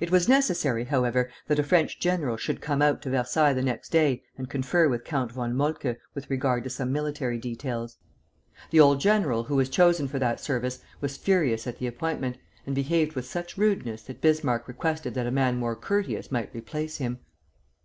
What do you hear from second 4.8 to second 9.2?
with Count von Moltke with regard to some military details. The old